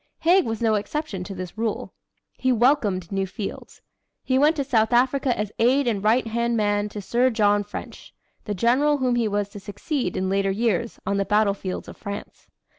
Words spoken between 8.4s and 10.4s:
the general whom he was to succeed in